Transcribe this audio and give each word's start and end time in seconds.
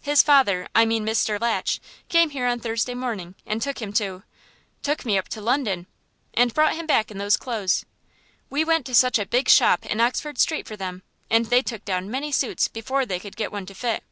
"His 0.00 0.22
father 0.22 0.68
I 0.76 0.86
mean 0.86 1.04
Mr. 1.04 1.40
Latch 1.40 1.80
came 2.08 2.30
here 2.30 2.46
on 2.46 2.60
Thursday 2.60 2.94
morning, 2.94 3.34
and 3.44 3.60
took 3.60 3.82
him 3.82 3.92
to" 3.94 4.22
"Took 4.84 5.04
me 5.04 5.18
up 5.18 5.26
to 5.30 5.40
London" 5.40 5.88
"And 6.34 6.54
brought 6.54 6.76
him 6.76 6.86
back 6.86 7.10
in 7.10 7.18
those 7.18 7.36
clothes." 7.36 7.84
"We 8.48 8.64
went 8.64 8.86
to 8.86 8.94
such 8.94 9.18
a 9.18 9.26
big 9.26 9.48
shop 9.48 9.84
in 9.84 10.00
Oxford 10.00 10.38
Street 10.38 10.68
for 10.68 10.76
them, 10.76 11.02
and 11.28 11.46
they 11.46 11.62
took 11.62 11.84
down 11.84 12.08
many 12.08 12.30
suits 12.30 12.68
before 12.68 13.04
they 13.04 13.18
could 13.18 13.34
get 13.34 13.50
one 13.50 13.66
to 13.66 13.74
fit. 13.74 14.04